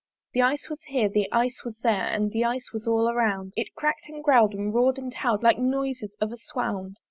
[0.33, 4.09] The Ice was here, the Ice was there, The Ice was all around: It crack'd
[4.09, 6.97] and growl'd, and roar'd and howl'd Like noises of a swound.